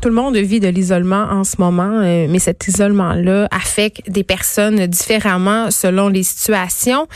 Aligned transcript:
Tout 0.00 0.08
le 0.08 0.14
monde 0.14 0.34
vit 0.36 0.60
de 0.60 0.68
l'isolement 0.68 1.26
en 1.30 1.44
ce 1.44 1.56
moment, 1.58 2.00
euh, 2.00 2.26
mais 2.26 2.38
cet 2.38 2.66
isolement-là 2.66 3.48
affecte 3.50 4.10
des 4.10 4.24
personnes 4.24 4.86
différemment 4.86 5.70
selon 5.70 6.08
les 6.08 6.22
situations. 6.22 7.06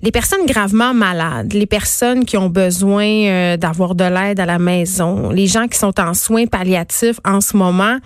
Les 0.00 0.10
personnes 0.10 0.46
gravement 0.46 0.94
malades, 0.94 1.52
les 1.52 1.66
personnes 1.66 2.24
qui 2.24 2.38
ont 2.38 2.48
besoin 2.48 3.04
euh, 3.04 3.56
d'avoir 3.58 3.94
de 3.94 4.04
l'aide 4.04 4.40
à 4.40 4.46
la 4.46 4.58
maison, 4.58 5.28
les 5.28 5.46
gens 5.46 5.68
qui 5.68 5.78
sont 5.78 6.00
en 6.00 6.14
soins 6.14 6.46
palliatifs 6.46 7.20
en 7.26 7.42
ce 7.42 7.58
moment 7.58 7.98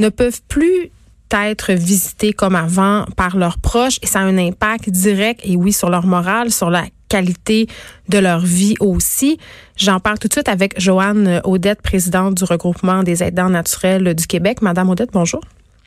ne 0.00 0.10
peuvent 0.10 0.42
plus 0.48 0.90
être 1.32 1.72
visités 1.72 2.34
comme 2.34 2.56
avant 2.56 3.06
par 3.16 3.38
leurs 3.38 3.58
proches 3.58 3.98
et 4.02 4.06
ça 4.06 4.20
a 4.20 4.22
un 4.22 4.36
impact 4.36 4.90
direct 4.90 5.40
et 5.44 5.56
oui 5.56 5.72
sur 5.72 5.88
leur 5.88 6.06
morale, 6.06 6.52
sur 6.52 6.68
la 6.68 6.84
qualité 7.08 7.66
de 8.08 8.18
leur 8.18 8.40
vie 8.40 8.74
aussi. 8.80 9.38
J'en 9.76 10.00
parle 10.00 10.18
tout 10.18 10.28
de 10.28 10.32
suite 10.32 10.48
avec 10.48 10.78
Joanne 10.80 11.40
Audette, 11.44 11.82
présidente 11.82 12.34
du 12.34 12.44
regroupement 12.44 13.02
des 13.02 13.22
aidants 13.22 13.50
naturels 13.50 14.14
du 14.14 14.26
Québec. 14.26 14.62
Madame 14.62 14.90
Audette, 14.90 15.10
bonjour. 15.12 15.40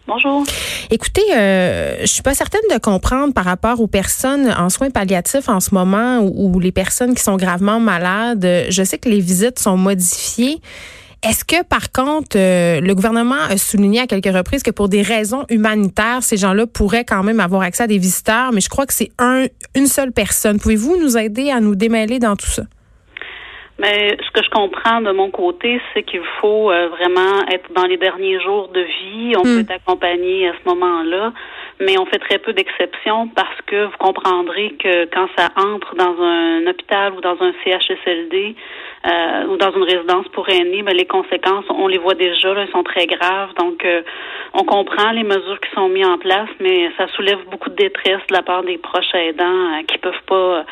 Bonjour. 0.07 0.43
Écoutez, 0.89 1.21
euh, 1.37 1.97
je 2.01 2.07
suis 2.07 2.23
pas 2.23 2.33
certaine 2.33 2.61
de 2.71 2.79
comprendre 2.79 3.31
par 3.31 3.45
rapport 3.45 3.79
aux 3.79 3.87
personnes 3.87 4.51
en 4.57 4.69
soins 4.69 4.89
palliatifs 4.89 5.49
en 5.49 5.59
ce 5.59 5.73
moment 5.75 6.19
ou, 6.19 6.55
ou 6.55 6.59
les 6.59 6.71
personnes 6.71 7.13
qui 7.13 7.21
sont 7.21 7.37
gravement 7.37 7.79
malades. 7.79 8.65
Je 8.69 8.83
sais 8.83 8.97
que 8.97 9.07
les 9.07 9.19
visites 9.19 9.59
sont 9.59 9.77
modifiées. 9.77 10.61
Est-ce 11.21 11.43
que, 11.43 11.63
par 11.63 11.91
contre, 11.91 12.37
euh, 12.37 12.79
le 12.79 12.95
gouvernement 12.95 13.35
a 13.49 13.57
souligné 13.57 13.99
à 13.99 14.07
quelques 14.07 14.33
reprises 14.33 14.63
que 14.63 14.71
pour 14.71 14.87
des 14.87 15.01
raisons 15.01 15.45
humanitaires, 15.49 16.19
ces 16.21 16.37
gens-là 16.37 16.65
pourraient 16.65 17.03
quand 17.03 17.23
même 17.23 17.41
avoir 17.41 17.61
accès 17.61 17.83
à 17.83 17.87
des 17.87 17.97
visiteurs, 17.97 18.53
mais 18.53 18.61
je 18.61 18.69
crois 18.69 18.85
que 18.85 18.93
c'est 18.93 19.11
un, 19.19 19.45
une 19.75 19.87
seule 19.87 20.13
personne. 20.13 20.59
Pouvez-vous 20.59 20.97
nous 20.97 21.17
aider 21.17 21.51
à 21.51 21.59
nous 21.59 21.75
démêler 21.75 22.19
dans 22.19 22.37
tout 22.37 22.49
ça? 22.49 22.63
Mais 23.79 24.17
ce 24.21 24.31
que 24.31 24.43
je 24.43 24.49
comprends 24.49 25.01
de 25.01 25.11
mon 25.11 25.31
côté, 25.31 25.81
c'est 25.93 26.03
qu'il 26.03 26.23
faut 26.41 26.69
euh, 26.69 26.89
vraiment 26.89 27.47
être 27.49 27.71
dans 27.73 27.85
les 27.85 27.97
derniers 27.97 28.39
jours 28.41 28.67
de 28.67 28.81
vie. 28.81 29.33
On 29.37 29.47
hmm. 29.47 29.65
peut 29.65 29.73
accompagner 29.73 30.49
à 30.49 30.53
ce 30.53 30.69
moment-là, 30.69 31.31
mais 31.79 31.97
on 31.97 32.05
fait 32.05 32.19
très 32.19 32.39
peu 32.39 32.51
d'exceptions 32.51 33.29
parce 33.29 33.61
que 33.67 33.85
vous 33.85 33.97
comprendrez 33.97 34.71
que 34.71 35.05
quand 35.05 35.27
ça 35.37 35.49
entre 35.55 35.95
dans 35.95 36.21
un 36.21 36.67
hôpital 36.67 37.13
ou 37.13 37.21
dans 37.21 37.37
un 37.41 37.53
CHSLD, 37.63 38.55
euh, 39.07 39.45
ou 39.45 39.55
dans 39.55 39.71
une 39.71 39.83
résidence 39.83 40.27
pour 40.33 40.49
aînés, 40.49 40.83
ben, 40.83 40.93
les 40.93 41.05
conséquences, 41.05 41.63
on 41.69 41.87
les 41.87 41.97
voit 41.97 42.15
déjà, 42.15 42.53
là, 42.53 42.63
elles 42.63 42.71
sont 42.71 42.83
très 42.83 43.07
graves. 43.07 43.53
Donc, 43.57 43.85
euh, 43.85 44.01
on 44.53 44.65
comprend 44.65 45.11
les 45.11 45.23
mesures 45.23 45.57
qui 45.61 45.71
sont 45.73 45.87
mises 45.87 46.05
en 46.05 46.17
place, 46.17 46.49
mais 46.59 46.91
ça 46.97 47.07
soulève 47.15 47.39
beaucoup 47.49 47.69
de 47.69 47.75
détresse 47.75 48.19
de 48.27 48.35
la 48.35 48.41
part 48.41 48.63
des 48.63 48.77
proches 48.77 49.13
aidants 49.13 49.45
euh, 49.45 49.83
qui 49.87 49.97
peuvent 49.99 50.23
pas 50.27 50.65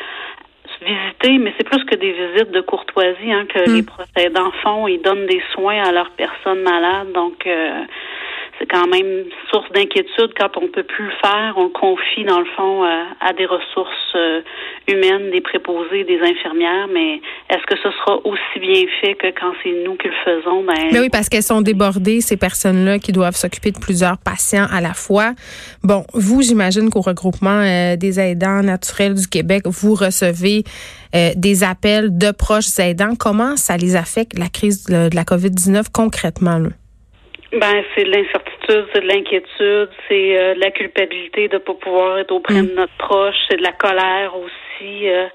visiter, 0.80 1.38
mais 1.38 1.52
c'est 1.56 1.68
plus 1.68 1.84
que 1.84 1.94
des 1.94 2.12
visites 2.12 2.50
de 2.50 2.60
courtoisie 2.60 3.32
hein, 3.32 3.46
que 3.46 3.68
hmm. 3.68 3.74
les 3.74 3.82
proches 3.82 4.06
aidants 4.16 4.52
font. 4.62 4.88
Ils 4.88 5.00
donnent 5.02 5.26
des 5.26 5.42
soins 5.52 5.82
à 5.82 5.92
leurs 5.92 6.10
personnes 6.10 6.62
malades. 6.62 7.12
Donc, 7.12 7.46
c'est 8.58 8.66
quand 8.66 8.86
même 8.88 9.24
source 9.50 9.70
d'inquiétude 9.72 10.32
quand 10.36 10.56
on 10.56 10.68
peut 10.68 10.82
plus 10.82 11.04
le 11.04 11.12
faire. 11.22 11.54
On 11.56 11.68
confie 11.68 12.24
dans 12.24 12.40
le 12.40 12.46
fond 12.56 12.84
euh, 12.84 13.04
à 13.20 13.32
des 13.32 13.46
ressources 13.46 14.14
euh, 14.16 14.40
humaines, 14.88 15.30
des 15.30 15.40
préposés, 15.40 16.04
des 16.04 16.20
infirmières. 16.20 16.88
Mais 16.92 17.20
est-ce 17.50 17.64
que 17.66 17.76
ce 17.76 17.90
sera 17.90 18.16
aussi 18.26 18.58
bien 18.60 18.84
fait 19.00 19.14
que 19.14 19.28
quand 19.28 19.52
c'est 19.62 19.84
nous 19.84 19.96
qui 19.96 20.08
le 20.08 20.14
faisons? 20.24 20.64
Ben, 20.64 20.88
mais 20.92 21.00
oui, 21.00 21.08
parce 21.08 21.28
qu'elles 21.28 21.42
sont 21.42 21.60
débordées 21.60 22.20
ces 22.20 22.36
personnes-là 22.36 22.98
qui 22.98 23.12
doivent 23.12 23.36
s'occuper 23.36 23.70
de 23.70 23.78
plusieurs 23.78 24.18
patients 24.18 24.66
à 24.72 24.80
la 24.80 24.94
fois. 24.94 25.32
Bon, 25.84 26.04
vous, 26.14 26.42
j'imagine 26.42 26.90
qu'au 26.90 27.00
regroupement 27.00 27.62
euh, 27.62 27.96
des 27.96 28.18
aidants 28.18 28.62
naturels 28.62 29.14
du 29.14 29.28
Québec, 29.28 29.62
vous 29.66 29.94
recevez 29.94 30.64
des 31.36 31.64
appels 31.64 32.18
de 32.18 32.32
proches 32.32 32.78
aidants. 32.78 33.14
Comment 33.18 33.56
ça 33.56 33.78
les 33.78 33.96
affecte 33.96 34.38
la 34.38 34.48
crise 34.48 34.84
de, 34.84 35.08
la 35.14 35.22
COVID-19 35.22 35.86
concrètement? 35.90 36.58
Là? 36.58 36.68
Ben, 37.52 37.82
c'est 37.94 38.04
de 38.04 38.10
c'est 38.68 39.00
de 39.00 39.08
l'inquiétude, 39.08 39.88
c'est 40.08 40.38
euh, 40.38 40.54
de 40.54 40.60
la 40.60 40.70
culpabilité 40.70 41.48
de 41.48 41.54
ne 41.54 41.58
pas 41.58 41.74
pouvoir 41.74 42.18
être 42.18 42.32
auprès 42.32 42.62
de 42.62 42.72
mm. 42.72 42.74
notre 42.74 42.96
proche, 42.98 43.36
c'est 43.48 43.56
de 43.56 43.62
la 43.62 43.72
colère 43.72 44.34
aussi, 44.36 45.08
euh, 45.08 45.26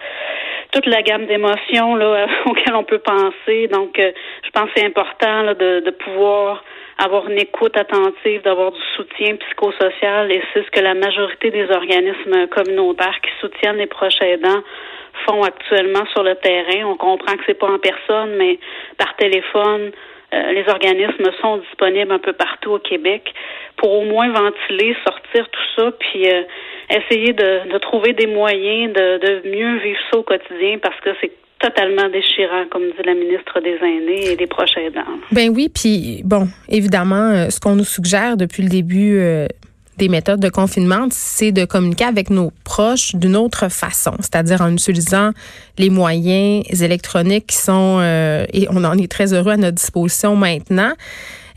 toute 0.72 0.86
la 0.86 1.02
gamme 1.02 1.26
d'émotions 1.26 1.96
là 1.96 2.28
auxquelles 2.46 2.76
on 2.76 2.84
peut 2.84 3.00
penser. 3.00 3.68
Donc, 3.68 4.00
euh, 4.00 4.12
je 4.44 4.50
pense 4.52 4.66
que 4.66 4.72
c'est 4.78 4.86
important 4.86 5.44
là, 5.44 5.54
de, 5.54 5.80
de 5.82 5.92
pouvoir 5.92 6.64
avoir 7.00 7.28
une 7.30 7.40
écoute 7.40 7.76
attentive, 7.76 8.44
d'avoir 8.44 8.72
du 8.72 8.82
soutien 8.96 9.36
psychosocial, 9.36 10.32
et 10.32 10.42
c'est 10.54 10.64
ce 10.64 10.72
que 10.72 10.80
la 10.80 10.94
majorité 10.94 11.50
des 11.50 11.70
organismes 11.72 12.48
communautaires 12.48 13.20
qui 13.22 13.32
soutiennent 13.42 13.78
les 13.78 13.88
proches 13.88 14.22
aidants 14.22 14.62
font 15.26 15.44
actuellement 15.44 16.06
sur 16.14 16.24
le 16.24 16.36
terrain. 16.36 16.86
On 16.86 16.96
comprend 16.96 17.36
que 17.36 17.44
c'est 17.48 17.58
pas 17.58 17.72
en 17.72 17.80
personne, 17.80 18.36
mais 18.38 18.60
par 18.98 19.16
téléphone 19.16 19.92
les 20.54 20.68
organismes 20.68 21.30
sont 21.42 21.58
disponibles 21.58 22.12
un 22.12 22.20
peu 22.20 22.34
partout 22.34 22.72
au 22.72 22.80
Québec 22.80 23.34
pour 23.78 23.92
au 23.92 24.06
moins 24.06 24.32
ventiler, 24.32 24.96
sortir 25.06 25.48
tout 25.50 25.68
ça, 25.78 25.92
puis 26.00 26.28
euh, 26.28 26.44
essayer 26.90 27.34
de, 27.34 27.78
trouver 27.80 28.14
des 28.14 28.28
moyens 28.28 28.94
de, 28.94 29.18
de 29.18 29.50
mieux 29.50 29.78
vivre 29.80 30.00
ça 30.12 30.20
au 30.20 30.24
quotidien 30.24 30.78
parce 30.82 31.00
que 31.02 31.10
c'est 31.22 31.32
totalement 31.60 32.10
déchirant, 32.10 32.66
comme 32.70 32.84
dit 32.84 33.04
la 33.06 33.14
ministre 33.14 33.62
des 33.62 33.78
Aînés 33.82 34.32
et 34.32 34.36
des 34.36 34.48
proches 34.48 34.78
aidants. 34.78 35.02
Ben 35.32 35.50
oui, 35.56 35.70
puis 35.74 36.22
bon, 36.26 36.48
évidemment, 36.70 37.32
euh, 37.32 37.50
ce 37.50 37.60
qu'on 37.60 37.76
nous 37.76 37.86
suggère 37.86 38.36
depuis 38.36 38.64
le 38.64 38.70
début 38.70 39.18
des 39.98 40.10
méthodes 40.10 40.40
de 40.40 40.50
confinement, 40.50 41.08
c'est 41.12 41.52
de 41.52 41.66
communiquer 41.66 42.06
avec 42.06 42.30
nos 42.30 42.52
proches 42.64 43.16
d'une 43.16 43.36
autre 43.36 43.70
façon, 43.70 44.14
c'est-à-dire 44.20 44.62
en 44.62 44.72
utilisant 44.72 45.32
les 45.78 45.90
moyens 45.90 46.66
électroniques 46.82 47.48
qui 47.48 47.58
sont, 47.58 48.00
euh, 48.02 48.46
et 48.54 48.68
on 48.70 48.84
en 48.84 48.98
est 48.98 49.12
très 49.12 49.34
heureux 49.34 49.52
à 49.52 49.58
notre 49.58 49.76
disposition 49.76 50.36
maintenant. 50.36 50.94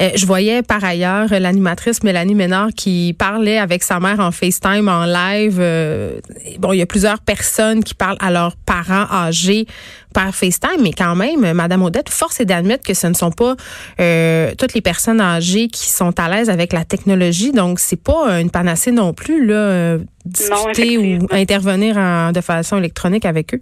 Euh, 0.03 0.11
je 0.15 0.27
voyais 0.27 0.63
par 0.63 0.85
ailleurs 0.85 1.29
l'animatrice 1.31 2.03
Mélanie 2.03 2.35
Ménard 2.35 2.69
qui 2.77 3.15
parlait 3.19 3.59
avec 3.59 3.83
sa 3.83 4.01
mère 4.01 4.21
en 4.21 4.31
FaceTime 4.31 4.89
en 4.89 5.05
live. 5.05 5.59
Euh, 5.61 6.21
bon, 6.59 6.73
il 6.73 6.79
y 6.79 6.83
a 6.83 6.87
plusieurs 6.87 7.21
personnes 7.21 7.83
qui 7.83 7.95
parlent 7.95 8.19
à 8.21 8.31
leurs 8.31 8.57
parents 8.57 9.07
âgés 9.11 9.67
par 10.13 10.35
FaceTime, 10.35 10.83
mais 10.83 10.93
quand 10.93 11.15
même, 11.15 11.53
Madame 11.53 11.83
Odette, 11.83 12.09
force 12.09 12.41
est 12.41 12.47
d'admettre 12.47 12.87
que 12.87 12.95
ce 12.95 13.07
ne 13.07 13.15
sont 13.15 13.31
pas 13.31 13.55
euh, 14.01 14.53
toutes 14.57 14.73
les 14.73 14.81
personnes 14.81 15.21
âgées 15.21 15.69
qui 15.69 15.91
sont 15.91 16.19
à 16.19 16.29
l'aise 16.29 16.49
avec 16.49 16.73
la 16.73 16.85
technologie. 16.85 17.53
Donc, 17.53 17.81
c'est 17.81 18.03
pas 18.03 18.41
une 18.41 18.51
panacée 18.51 18.93
non 18.93 19.13
plus 19.13 19.45
là, 19.45 19.99
discuter 20.25 20.97
ou 20.97 21.27
intervenir 21.31 21.99
en, 21.99 22.33
de 22.33 22.41
façon 22.41 22.79
électronique 22.79 23.27
avec 23.27 23.55
eux. 23.55 23.61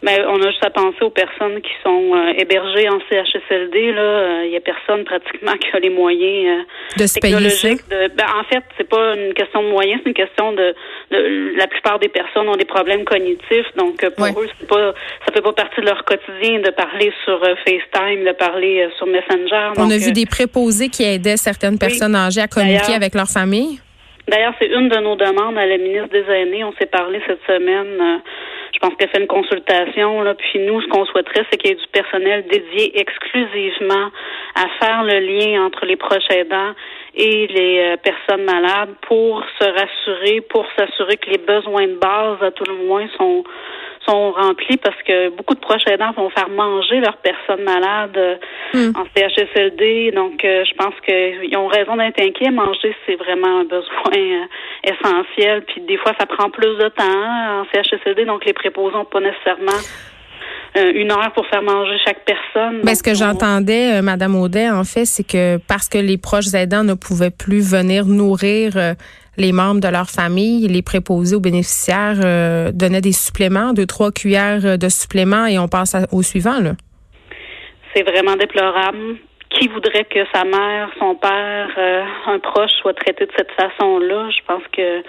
Mais 0.00 0.20
on 0.28 0.40
a 0.40 0.46
juste 0.50 0.64
à 0.64 0.70
penser 0.70 1.02
aux 1.02 1.10
personnes 1.10 1.60
qui 1.60 1.72
sont 1.82 2.14
euh, 2.14 2.32
hébergées 2.38 2.88
en 2.88 3.00
CHSLD. 3.10 3.92
Là, 3.92 4.44
il 4.44 4.48
euh, 4.48 4.52
y 4.52 4.56
a 4.56 4.60
personne 4.60 5.04
pratiquement 5.04 5.54
qui 5.54 5.68
a 5.76 5.80
les 5.80 5.90
moyens 5.90 6.60
euh, 6.60 7.02
de 7.02 7.06
se 7.06 7.18
technologiques. 7.18 7.88
De, 7.90 8.06
ben, 8.14 8.26
en 8.38 8.44
fait, 8.44 8.62
c'est 8.76 8.88
pas 8.88 9.16
une 9.16 9.34
question 9.34 9.64
de 9.64 9.68
moyens, 9.68 10.00
c'est 10.04 10.10
une 10.10 10.14
question 10.14 10.52
de, 10.52 10.74
de, 11.10 11.56
la 11.56 11.66
plupart 11.66 11.98
des 11.98 12.08
personnes 12.08 12.48
ont 12.48 12.56
des 12.56 12.64
problèmes 12.64 13.04
cognitifs. 13.04 13.66
Donc 13.76 14.08
pour 14.16 14.40
eux, 14.40 14.48
c'est 14.60 14.68
pas 14.68 14.94
ça 15.26 15.32
fait 15.32 15.42
pas 15.42 15.52
partie 15.52 15.80
de 15.80 15.86
leur 15.86 16.04
quotidien 16.04 16.60
de 16.60 16.70
parler 16.70 17.12
sur 17.24 17.40
FaceTime, 17.40 18.24
de 18.24 18.32
parler 18.38 18.88
sur 18.98 19.06
Messenger. 19.06 19.72
On 19.78 19.90
a 19.90 19.96
vu 19.96 20.12
des 20.12 20.26
préposés 20.26 20.90
qui 20.90 21.02
aidaient 21.02 21.36
certaines 21.36 21.78
personnes 21.78 22.14
âgées 22.14 22.42
à 22.42 22.46
communiquer 22.46 22.94
avec 22.94 23.14
leur 23.16 23.28
famille. 23.28 23.80
D'ailleurs, 24.28 24.52
c'est 24.60 24.68
une 24.68 24.90
de 24.90 24.96
nos 24.98 25.16
demandes 25.16 25.56
à 25.56 25.66
la 25.66 25.78
ministre 25.78 26.10
des 26.10 26.24
Aînés. 26.30 26.62
On 26.62 26.72
s'est 26.74 26.86
parlé 26.86 27.20
cette 27.26 27.40
semaine 27.46 28.20
je 28.74 28.78
pense 28.78 28.94
qu'elle 28.94 29.08
fait 29.08 29.20
une 29.20 29.26
consultation. 29.26 30.22
Là, 30.22 30.34
puis 30.34 30.58
nous, 30.60 30.80
ce 30.80 30.86
qu'on 30.88 31.04
souhaiterait, 31.06 31.44
c'est 31.50 31.56
qu'il 31.58 31.70
y 31.70 31.72
ait 31.72 31.76
du 31.76 31.88
personnel 31.92 32.44
dédié 32.50 32.98
exclusivement 33.00 34.10
à 34.54 34.66
faire 34.80 35.02
le 35.04 35.18
lien 35.20 35.64
entre 35.64 35.84
les 35.86 35.96
proches 35.96 36.30
aidants 36.30 36.74
et 37.18 37.46
les 37.48 37.78
euh, 37.80 37.96
personnes 37.96 38.44
malades 38.44 38.94
pour 39.02 39.44
se 39.58 39.64
rassurer, 39.64 40.40
pour 40.42 40.64
s'assurer 40.78 41.16
que 41.16 41.30
les 41.30 41.38
besoins 41.38 41.86
de 41.86 41.98
base, 41.98 42.42
à 42.42 42.50
tout 42.50 42.64
le 42.64 42.86
moins, 42.86 43.06
sont 43.18 43.44
sont 44.08 44.32
remplis 44.32 44.76
parce 44.78 45.00
que 45.02 45.28
beaucoup 45.30 45.54
de 45.54 45.60
proches 45.60 45.86
aidants 45.86 46.12
vont 46.12 46.30
faire 46.30 46.48
manger 46.48 47.00
leurs 47.00 47.18
personnes 47.18 47.62
malades 47.62 48.16
euh, 48.16 48.36
hmm. 48.72 48.92
en 48.96 49.04
CHSLD. 49.14 50.12
Donc, 50.12 50.44
euh, 50.44 50.64
je 50.64 50.74
pense 50.74 50.94
qu'ils 51.04 51.56
ont 51.56 51.66
raison 51.66 51.96
d'être 51.96 52.20
inquiets. 52.20 52.50
Manger, 52.50 52.94
c'est 53.06 53.16
vraiment 53.16 53.60
un 53.60 53.64
besoin 53.64 54.16
euh, 54.16 54.44
essentiel. 54.84 55.62
Puis 55.66 55.82
des 55.82 55.96
fois, 55.98 56.12
ça 56.18 56.26
prend 56.26 56.50
plus 56.50 56.76
de 56.78 56.88
temps 56.88 57.04
hein, 57.04 57.62
en 57.62 57.64
CHSLD. 57.72 58.24
Donc, 58.24 58.44
les 58.44 58.52
préposés 58.52 58.96
n'ont 58.96 59.04
pas 59.04 59.20
nécessairement 59.20 59.80
une 60.94 61.10
heure 61.10 61.32
pour 61.34 61.46
faire 61.46 61.62
manger 61.62 61.96
chaque 62.04 62.24
personne. 62.24 62.82
Ben, 62.82 62.94
ce 62.94 63.02
que 63.02 63.14
j'entendais, 63.14 64.02
Madame 64.02 64.36
Audet, 64.36 64.70
en 64.70 64.84
fait, 64.84 65.04
c'est 65.04 65.26
que 65.26 65.58
parce 65.68 65.88
que 65.88 65.98
les 65.98 66.18
proches 66.18 66.54
aidants 66.54 66.84
ne 66.84 66.94
pouvaient 66.94 67.30
plus 67.30 67.60
venir 67.60 68.06
nourrir 68.06 68.94
les 69.38 69.52
membres 69.52 69.80
de 69.80 69.88
leur 69.88 70.10
famille, 70.10 70.66
les 70.68 70.82
préposés 70.82 71.36
aux 71.36 71.40
bénéficiaires 71.40 72.20
euh, 72.22 72.70
donnaient 72.72 73.00
des 73.00 73.12
suppléments, 73.12 73.72
deux, 73.72 73.86
trois 73.86 74.10
cuillères 74.10 74.76
de 74.76 74.88
suppléments 74.88 75.46
et 75.46 75.58
on 75.58 75.68
passe 75.68 75.96
au 76.12 76.22
suivant, 76.22 76.60
là. 76.60 76.72
C'est 77.94 78.02
vraiment 78.02 78.36
déplorable. 78.36 79.16
Qui 79.48 79.66
voudrait 79.68 80.04
que 80.04 80.20
sa 80.34 80.44
mère, 80.44 80.90
son 80.98 81.14
père, 81.14 81.68
euh, 81.78 82.02
un 82.26 82.38
proche 82.38 82.70
soit 82.82 82.92
traité 82.92 83.24
de 83.24 83.32
cette 83.34 83.50
façon-là? 83.52 84.28
Je 84.28 84.44
pense 84.46 84.62
que 84.76 85.02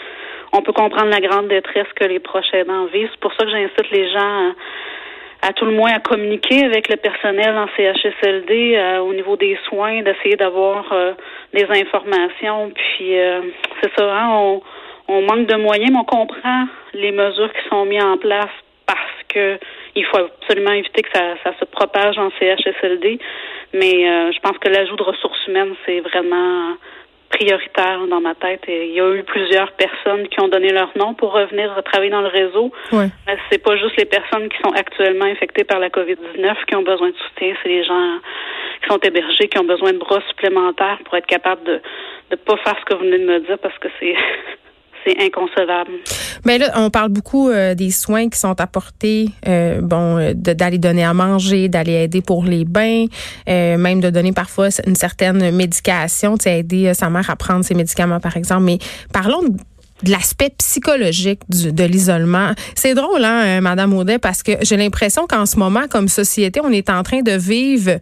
on 0.53 0.61
peut 0.61 0.71
comprendre 0.71 1.09
la 1.09 1.19
grande 1.19 1.49
détresse 1.49 1.87
que 1.95 2.05
les 2.05 2.19
proches 2.19 2.53
aidants 2.53 2.85
vivent. 2.85 3.09
C'est 3.11 3.19
pour 3.19 3.33
ça 3.33 3.43
que 3.43 3.51
j'incite 3.51 3.91
les 3.91 4.09
gens 4.11 4.53
à 5.41 5.53
tout 5.53 5.65
le 5.65 5.71
moins 5.71 5.91
à 5.91 5.99
communiquer 5.99 6.65
avec 6.65 6.89
le 6.89 6.97
personnel 6.97 7.57
en 7.57 7.67
CHSLD 7.75 8.75
euh, 8.75 8.99
au 8.99 9.13
niveau 9.13 9.37
des 9.37 9.57
soins, 9.67 10.01
d'essayer 10.01 10.35
d'avoir 10.35 10.91
euh, 10.91 11.13
des 11.53 11.65
informations. 11.69 12.71
Puis 12.75 13.13
c'est 13.81 13.91
ça, 13.97 14.03
hein, 14.03 14.29
on, 14.31 14.61
on 15.07 15.21
manque 15.21 15.47
de 15.47 15.55
moyens, 15.55 15.91
mais 15.91 15.99
on 15.99 16.03
comprend 16.03 16.65
les 16.93 17.11
mesures 17.11 17.51
qui 17.53 17.69
sont 17.69 17.85
mises 17.85 18.03
en 18.03 18.17
place 18.17 18.51
parce 18.85 19.23
que 19.29 19.57
il 19.95 20.05
faut 20.05 20.17
absolument 20.17 20.71
éviter 20.71 21.01
que 21.01 21.09
ça, 21.13 21.35
ça 21.43 21.53
se 21.59 21.65
propage 21.65 22.17
en 22.17 22.29
CHSLD. 22.39 23.19
Mais 23.73 24.31
je 24.31 24.39
pense 24.39 24.57
que 24.57 24.69
l'ajout 24.69 24.95
de 24.95 25.03
ressources 25.03 25.47
humaines, 25.47 25.75
c'est 25.85 25.99
vraiment 25.99 26.75
prioritaire 27.29 28.07
dans 28.07 28.21
ma 28.21 28.35
tête. 28.35 28.61
Et 28.67 28.87
il 28.87 28.93
y 28.93 29.01
a 29.01 29.13
eu 29.13 29.23
plusieurs 29.23 29.71
personnes 29.73 30.27
qui 30.27 30.39
ont 30.41 30.47
donné 30.47 30.71
leur 30.71 30.91
nom 30.97 31.13
pour 31.13 31.31
revenir 31.33 31.81
travailler 31.85 32.11
dans 32.11 32.21
le 32.21 32.27
réseau. 32.27 32.71
Ouais. 32.91 33.09
Mais 33.27 33.37
c'est 33.49 33.63
pas 33.63 33.77
juste 33.77 33.95
les 33.97 34.05
personnes 34.05 34.49
qui 34.49 34.57
sont 34.63 34.71
actuellement 34.71 35.25
infectées 35.25 35.63
par 35.63 35.79
la 35.79 35.89
COVID-19 35.89 36.65
qui 36.67 36.75
ont 36.75 36.83
besoin 36.83 37.09
de 37.09 37.15
soutien, 37.15 37.53
c'est 37.61 37.69
les 37.69 37.83
gens 37.83 38.19
qui 38.81 38.89
sont 38.89 38.99
hébergés, 38.99 39.47
qui 39.47 39.59
ont 39.59 39.65
besoin 39.65 39.93
de 39.93 39.97
bras 39.97 40.21
supplémentaires 40.29 40.99
pour 41.05 41.15
être 41.15 41.27
capables 41.27 41.63
de 41.63 41.81
ne 42.31 42.35
pas 42.35 42.57
faire 42.57 42.75
ce 42.79 42.85
que 42.85 42.93
vous 42.95 43.05
venez 43.05 43.19
de 43.19 43.25
me 43.25 43.39
dire 43.39 43.57
parce 43.59 43.77
que 43.79 43.87
c'est 43.99 44.15
c'est 45.05 45.17
inconcevable. 45.21 45.91
Mais 46.45 46.57
là, 46.57 46.71
on 46.75 46.89
parle 46.89 47.09
beaucoup 47.09 47.49
euh, 47.49 47.75
des 47.75 47.91
soins 47.91 48.29
qui 48.29 48.39
sont 48.39 48.59
apportés, 48.59 49.29
euh, 49.47 49.81
bon, 49.81 50.17
euh, 50.17 50.33
d'aller 50.33 50.77
donner 50.77 51.03
à 51.03 51.13
manger, 51.13 51.69
d'aller 51.69 51.93
aider 51.93 52.21
pour 52.21 52.43
les 52.43 52.65
bains, 52.65 53.05
même 53.47 54.01
de 54.01 54.09
donner 54.09 54.31
parfois 54.31 54.69
une 54.85 54.95
certaine 54.95 55.51
médication, 55.51 56.37
tu 56.37 56.43
sais, 56.43 56.59
aider 56.59 56.93
sa 56.93 57.09
mère 57.09 57.29
à 57.29 57.35
prendre 57.35 57.63
ses 57.63 57.73
médicaments, 57.73 58.19
par 58.19 58.37
exemple. 58.37 58.63
Mais 58.63 58.79
parlons 59.11 59.41
de 59.41 60.11
l'aspect 60.11 60.51
psychologique 60.57 61.41
de 61.49 61.83
l'isolement. 61.83 62.51
C'est 62.75 62.93
drôle, 62.93 63.23
hein, 63.23 63.61
Madame 63.61 63.93
Audet, 63.93 64.19
parce 64.19 64.43
que 64.43 64.53
j'ai 64.61 64.77
l'impression 64.77 65.27
qu'en 65.27 65.45
ce 65.45 65.57
moment, 65.57 65.87
comme 65.89 66.07
société, 66.07 66.61
on 66.63 66.71
est 66.71 66.89
en 66.89 67.03
train 67.03 67.21
de 67.21 67.31
vivre 67.31 67.99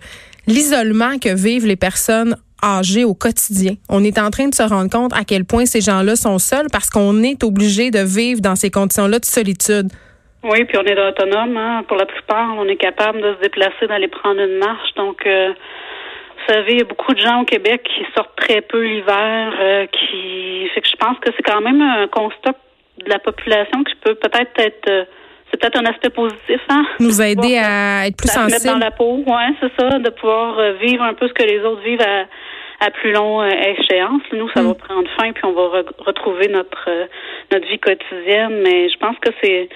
l'isolement 0.47 1.17
que 1.19 1.33
vivent 1.33 1.65
les 1.65 1.75
personnes 1.75 2.37
âgés 2.63 3.03
au 3.03 3.13
quotidien. 3.13 3.73
On 3.89 4.03
est 4.03 4.19
en 4.19 4.29
train 4.29 4.47
de 4.47 4.55
se 4.55 4.63
rendre 4.63 4.89
compte 4.89 5.13
à 5.13 5.23
quel 5.23 5.45
point 5.45 5.65
ces 5.65 5.81
gens-là 5.81 6.15
sont 6.15 6.39
seuls 6.39 6.67
parce 6.71 6.89
qu'on 6.89 7.23
est 7.23 7.43
obligé 7.43 7.91
de 7.91 7.99
vivre 7.99 8.41
dans 8.41 8.55
ces 8.55 8.69
conditions-là 8.71 9.19
de 9.19 9.25
solitude. 9.25 9.89
Oui, 10.43 10.63
puis 10.65 10.77
on 10.77 10.83
est 10.83 10.99
autonome. 10.99 11.57
Hein. 11.57 11.83
Pour 11.87 11.97
la 11.97 12.05
plupart, 12.05 12.55
on 12.57 12.67
est 12.67 12.77
capable 12.77 13.21
de 13.21 13.35
se 13.35 13.41
déplacer, 13.41 13.87
d'aller 13.87 14.07
prendre 14.07 14.39
une 14.39 14.57
marche. 14.59 14.93
Donc, 14.95 15.25
euh, 15.25 15.49
vous 15.49 16.53
savez, 16.53 16.73
il 16.73 16.77
y 16.77 16.81
a 16.81 16.85
beaucoup 16.85 17.13
de 17.13 17.19
gens 17.19 17.41
au 17.41 17.45
Québec 17.45 17.83
qui 17.83 18.05
sortent 18.15 18.35
très 18.37 18.61
peu 18.61 18.81
l'hiver, 18.81 19.53
euh, 19.59 19.85
qui 19.87 20.69
fait 20.73 20.81
que 20.81 20.87
je 20.87 20.95
pense 20.95 21.17
que 21.19 21.31
c'est 21.35 21.43
quand 21.43 21.61
même 21.61 21.81
un 21.81 22.07
constat 22.07 22.53
de 23.03 23.09
la 23.09 23.19
population 23.19 23.83
qui 23.83 23.95
peut 23.95 24.15
peut-être 24.15 24.59
être, 24.59 24.89
euh, 24.89 25.05
c'est 25.49 25.59
peut-être 25.59 25.77
un 25.77 25.85
aspect 25.85 26.09
positif, 26.09 26.61
hein? 26.69 26.85
Nous 26.99 27.21
aider 27.21 27.57
à 27.57 28.07
être 28.07 28.17
plus 28.17 28.29
sensibles. 28.29 28.51
mettre 28.51 28.65
dans 28.65 28.85
la 28.85 28.91
peau, 28.91 29.23
ouais, 29.25 29.53
c'est 29.61 29.71
ça, 29.79 29.99
de 29.99 30.09
pouvoir 30.09 30.73
vivre 30.81 31.03
un 31.03 31.13
peu 31.13 31.27
ce 31.27 31.33
que 31.33 31.43
les 31.43 31.59
autres 31.61 31.81
vivent 31.81 32.01
à, 32.01 32.25
à 32.79 32.91
plus 32.91 33.11
long 33.11 33.41
euh, 33.41 33.49
échéance. 33.49 34.21
Nous, 34.33 34.49
ça 34.49 34.61
va 34.61 34.69
mm. 34.69 34.75
prendre 34.75 35.09
fin, 35.17 35.31
puis 35.31 35.43
on 35.45 35.53
va 35.53 35.83
retrouver 35.99 36.47
notre 36.47 36.85
euh, 36.87 37.05
notre 37.51 37.67
vie 37.67 37.79
quotidienne. 37.79 38.61
Mais 38.63 38.89
je 38.89 38.97
pense 38.97 39.17
que 39.19 39.29
c'est 39.41 39.69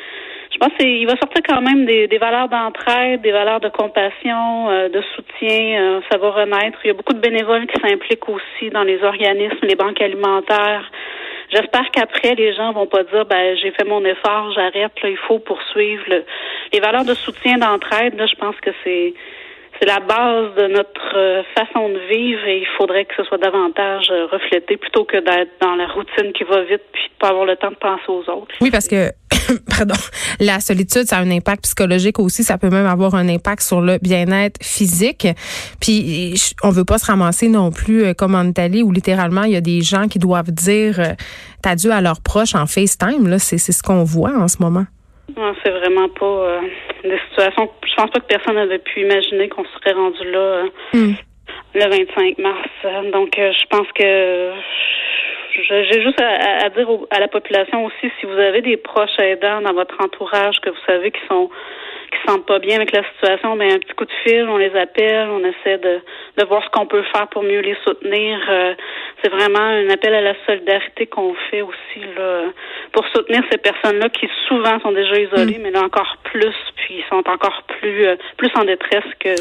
je 0.51 0.57
pense 0.57 0.73
qu'il 0.77 1.07
va 1.07 1.15
sortir 1.15 1.41
quand 1.47 1.61
même 1.61 1.85
des, 1.85 2.07
des 2.07 2.17
valeurs 2.17 2.49
d'entraide, 2.49 3.21
des 3.21 3.31
valeurs 3.31 3.61
de 3.61 3.69
compassion, 3.69 4.69
euh, 4.69 4.89
de 4.89 5.01
soutien. 5.15 6.01
ça 6.11 6.17
va 6.17 6.29
renaître. 6.29 6.77
Il 6.83 6.87
y 6.87 6.91
a 6.91 6.93
beaucoup 6.93 7.13
de 7.13 7.19
bénévoles 7.21 7.67
qui 7.67 7.81
s'impliquent 7.81 8.27
aussi 8.29 8.69
dans 8.71 8.83
les 8.83 9.01
organismes, 9.01 9.59
les 9.63 9.75
banques 9.75 10.01
alimentaires. 10.01 10.91
J'espère 11.51 11.91
qu'après, 11.91 12.35
les 12.35 12.53
gens 12.53 12.71
vont 12.71 12.87
pas 12.87 13.03
dire, 13.03 13.25
ben, 13.25 13.57
j'ai 13.57 13.71
fait 13.71 13.83
mon 13.83 14.03
effort, 14.05 14.51
j'arrête, 14.53 15.01
là, 15.01 15.09
il 15.09 15.17
faut 15.17 15.39
poursuivre. 15.39 16.03
Les 16.71 16.79
valeurs 16.79 17.03
de 17.03 17.13
soutien, 17.13 17.57
d'entraide, 17.57 18.15
là, 18.17 18.25
je 18.25 18.35
pense 18.35 18.55
que 18.61 18.71
c'est, 18.83 19.13
c'est 19.81 19.87
la 19.87 19.99
base 19.99 20.53
de 20.57 20.67
notre 20.67 21.17
euh, 21.17 21.41
façon 21.57 21.89
de 21.89 21.97
vivre 22.07 22.45
et 22.45 22.59
il 22.59 22.67
faudrait 22.77 23.05
que 23.05 23.15
ce 23.17 23.23
soit 23.23 23.39
davantage 23.39 24.11
euh, 24.11 24.27
reflété 24.27 24.77
plutôt 24.77 25.05
que 25.05 25.17
d'être 25.17 25.53
dans 25.59 25.73
la 25.73 25.87
routine 25.87 26.31
qui 26.33 26.43
va 26.43 26.61
vite 26.61 26.83
puis 26.93 27.01
de 27.09 27.17
pas 27.19 27.29
avoir 27.29 27.45
le 27.45 27.55
temps 27.55 27.71
de 27.71 27.75
penser 27.75 28.03
aux 28.09 28.29
autres. 28.31 28.53
Oui, 28.61 28.69
parce 28.69 28.87
que 28.87 29.09
pardon, 29.75 29.95
la 30.39 30.59
solitude, 30.59 31.05
ça 31.05 31.17
a 31.17 31.21
un 31.21 31.31
impact 31.31 31.63
psychologique 31.63 32.19
aussi, 32.19 32.43
ça 32.43 32.59
peut 32.59 32.69
même 32.69 32.85
avoir 32.85 33.15
un 33.15 33.27
impact 33.27 33.63
sur 33.63 33.81
le 33.81 33.97
bien-être 33.97 34.63
physique. 34.63 35.27
Puis 35.81 36.35
on 36.63 36.69
veut 36.69 36.85
pas 36.85 36.99
se 36.99 37.07
ramasser 37.07 37.47
non 37.47 37.71
plus 37.71 38.03
euh, 38.03 38.13
comme 38.13 38.35
en 38.35 38.43
Italie 38.43 38.83
où 38.83 38.91
littéralement 38.91 39.43
il 39.43 39.53
y 39.53 39.57
a 39.57 39.61
des 39.61 39.81
gens 39.81 40.07
qui 40.07 40.19
doivent 40.19 40.51
dire 40.51 40.99
adieu 41.65 41.91
à 41.91 42.01
leurs 42.01 42.21
proches 42.21 42.53
en 42.53 42.67
FaceTime 42.67 43.27
là, 43.27 43.39
c'est 43.39 43.57
ce 43.57 43.81
qu'on 43.81 44.03
voit 44.03 44.33
en 44.37 44.47
ce 44.47 44.61
moment. 44.61 44.85
Non, 45.37 45.53
c'est 45.63 45.71
vraiment 45.71 46.09
pas 46.09 46.25
euh, 46.25 46.59
des 47.03 47.19
situations. 47.29 47.69
Je 47.85 47.95
pense 47.95 48.09
pas 48.11 48.19
que 48.19 48.25
personne 48.25 48.55
n'avait 48.55 48.79
pu 48.79 49.01
imaginer 49.01 49.49
qu'on 49.49 49.65
serait 49.65 49.93
rendu 49.93 50.23
là 50.31 50.39
euh, 50.39 50.69
hmm. 50.93 51.13
le 51.75 51.89
25 51.89 52.37
mars. 52.39 53.11
Donc, 53.11 53.37
euh, 53.37 53.51
je 53.51 53.65
pense 53.69 53.87
que 53.93 54.51
j'ai 55.51 56.01
juste 56.01 56.21
à, 56.21 56.69
dire 56.69 56.87
à 57.09 57.19
la 57.19 57.27
population 57.27 57.85
aussi, 57.85 58.11
si 58.19 58.25
vous 58.25 58.37
avez 58.37 58.61
des 58.61 58.77
proches 58.77 59.19
aidants 59.19 59.61
dans 59.61 59.73
votre 59.73 59.95
entourage 60.01 60.59
que 60.61 60.69
vous 60.69 60.83
savez 60.87 61.11
qui 61.11 61.21
sont 61.27 61.49
qui 62.11 62.17
se 62.19 62.33
sentent 62.33 62.45
pas 62.45 62.59
bien 62.59 62.75
avec 62.75 62.91
la 62.91 63.03
situation, 63.13 63.55
mais 63.55 63.69
ben, 63.69 63.75
un 63.75 63.79
petit 63.79 63.93
coup 63.93 64.03
de 64.03 64.11
fil, 64.25 64.45
on 64.49 64.57
les 64.57 64.75
appelle, 64.75 65.29
on 65.29 65.39
essaie 65.45 65.77
de, 65.77 66.01
de 66.37 66.45
voir 66.45 66.61
ce 66.61 66.69
qu'on 66.69 66.85
peut 66.85 67.03
faire 67.03 67.27
pour 67.29 67.41
mieux 67.41 67.61
les 67.61 67.77
soutenir. 67.85 68.37
Euh, 68.49 68.73
c'est 69.23 69.31
vraiment 69.31 69.61
un 69.61 69.89
appel 69.89 70.13
à 70.13 70.19
la 70.19 70.33
solidarité 70.45 71.07
qu'on 71.07 71.33
fait 71.49 71.61
aussi 71.61 72.01
là, 72.17 72.43
pour 72.91 73.07
soutenir 73.15 73.41
ces 73.49 73.57
personnes-là 73.57 74.09
qui 74.09 74.27
souvent 74.49 74.77
sont 74.81 74.91
déjà 74.91 75.19
isolées, 75.19 75.57
mm. 75.57 75.61
mais 75.61 75.71
là 75.71 75.83
encore 75.83 76.17
plus, 76.23 76.55
puis 76.75 76.95
ils 76.97 77.05
sont 77.09 77.23
encore 77.29 77.63
plus 77.79 78.05
euh, 78.05 78.15
plus 78.35 78.51
en 78.55 78.65
détresse 78.65 79.05
que 79.19 79.35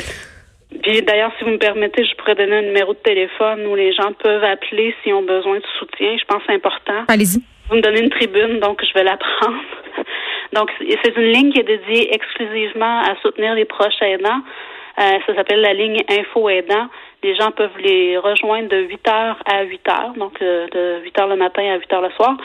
puis 0.91 1.03
d'ailleurs, 1.03 1.31
si 1.39 1.45
vous 1.45 1.51
me 1.51 1.59
permettez, 1.59 2.05
je 2.05 2.15
pourrais 2.17 2.35
donner 2.35 2.57
un 2.57 2.63
numéro 2.63 2.95
de 2.95 2.99
téléphone 2.99 3.65
où 3.67 3.77
les 3.77 3.93
gens 3.93 4.13
peuvent 4.13 4.43
appeler 4.43 4.93
s'ils 5.03 5.15
ont 5.15 5.23
besoin 5.23 5.59
de 5.59 5.65
soutien. 5.79 6.17
Je 6.19 6.25
pense 6.25 6.39
que 6.39 6.45
c'est 6.49 6.55
important. 6.55 7.05
Allez-y. 7.07 7.41
Vous 7.69 7.77
me 7.77 7.81
donnez 7.81 8.01
une 8.01 8.11
tribune, 8.11 8.59
donc 8.59 8.85
je 8.85 8.93
vais 8.95 9.05
la 9.05 9.17
prendre. 9.39 9.61
Donc, 10.53 10.69
c'est 10.81 11.17
une 11.17 11.33
ligne 11.33 11.53
qui 11.53 11.61
est 11.61 11.65
dédiée 11.65 12.13
exclusivement 12.13 13.03
à 13.03 13.15
soutenir 13.23 13.55
les 13.55 13.67
proches 13.67 14.03
aidants. 14.03 14.41
Euh, 14.99 15.19
ça 15.27 15.35
s'appelle 15.37 15.61
la 15.61 15.75
ligne 15.75 15.99
Info 16.09 16.49
Aidant. 16.49 16.89
Les 17.23 17.37
gens 17.37 17.53
peuvent 17.53 17.79
les 17.79 18.19
rejoindre 18.19 18.69
de 18.69 18.79
8 18.79 19.07
h 19.07 19.37
à 19.47 19.63
8 19.63 19.87
h, 19.87 20.19
donc 20.19 20.43
euh, 20.43 20.67
de 20.73 21.05
8 21.05 21.17
h 21.17 21.29
le 21.29 21.37
matin 21.37 21.63
à 21.63 21.77
8 21.77 21.89
h 21.89 22.03
le 22.03 22.11
soir, 22.17 22.37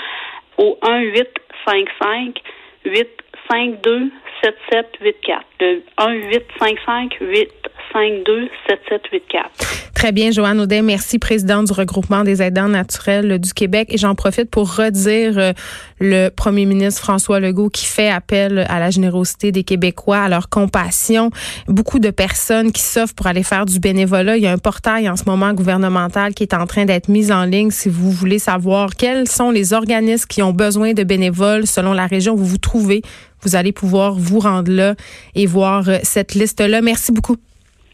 au 0.60 0.78
1 0.84 1.00
8 1.00 1.28
5 1.66 1.88
5 2.00 2.42
8 2.86 3.10
5 3.50 3.82
2 3.82 4.12
7 4.44 4.56
7 4.72 4.86
8 5.02 5.16
4. 5.26 5.46
Le 5.60 5.84
1 5.98 6.14
8 6.30 6.44
5 6.60 6.78
5 6.86 7.18
8 7.22 7.50
5 7.94 8.24
2 8.26 8.50
7 8.68 8.80
7 8.90 9.02
8 9.12 9.24
4. 9.30 9.50
Très 9.96 10.12
bien, 10.12 10.30
Joanne 10.32 10.60
Audet. 10.60 10.82
Merci, 10.82 11.18
présidente 11.20 11.66
du 11.66 11.74
regroupement 11.74 12.24
des 12.24 12.42
aidants 12.42 12.68
naturels 12.68 13.40
du 13.40 13.54
Québec. 13.54 13.88
Et 13.92 13.98
j'en 13.98 14.14
profite 14.14 14.52
pour 14.52 14.76
redire 14.76 15.40
euh, 15.40 15.54
le 16.00 16.30
premier 16.30 16.66
ministre 16.66 17.02
François 17.02 17.40
Legault 17.40 17.70
qui 17.70 17.86
fait 17.86 18.10
appel 18.10 18.66
à 18.70 18.80
la 18.80 18.90
générosité 18.90 19.52
des 19.52 19.64
Québécois, 19.64 20.20
à 20.20 20.30
leur 20.30 20.50
compassion. 20.50 21.30
Beaucoup 21.68 22.00
de 22.00 22.10
personnes 22.10 22.72
qui 22.72 22.82
s'offrent 22.82 23.14
pour 23.14 23.28
aller 23.28 23.44
faire 23.44 23.66
du 23.66 23.80
bénévolat. 23.80 24.38
Il 24.38 24.44
y 24.44 24.48
a 24.48 24.52
un 24.52 24.58
portail 24.58 25.10
en 25.10 25.16
ce 25.16 25.24
moment 25.26 25.54
gouvernemental 25.54 26.34
qui 26.34 26.44
est 26.44 26.54
en 26.54 26.68
train 26.68 26.86
d'être 26.86 27.10
mis 27.10 27.32
en 27.32 27.46
ligne 27.46 27.72
si 27.72 27.90
vous 27.90 28.12
voulez 28.12 28.40
savoir 28.40 28.96
quels 28.96 29.28
sont 29.28 29.52
les 29.52 29.74
organismes 29.74 30.28
qui 30.28 30.42
ont 30.42 30.54
besoin 30.54 30.94
de 30.94 31.04
bénévoles 31.04 31.68
selon 31.68 31.94
la 31.94 32.08
région 32.08 32.34
où 32.34 32.38
vous 32.38 32.46
vous 32.46 32.58
trouvez. 32.58 33.02
Vous 33.42 33.56
allez 33.56 33.72
pouvoir 33.72 34.16
vous 34.16 34.40
rendre 34.40 34.72
là 34.72 34.96
et 35.36 35.46
voir 35.46 35.88
euh, 35.88 35.98
cette 36.04 36.34
liste-là. 36.34 36.82
Merci 36.82 37.12
beaucoup. 37.12 37.38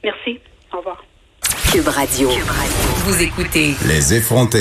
Merci. 0.04 0.40
Au 0.74 0.78
revoir. 0.78 1.04
Cube 1.72 1.88
Radio. 1.88 2.30
Vous 3.06 3.22
écoutez 3.22 3.74
Les 3.88 4.14
effrontés. 4.14 4.60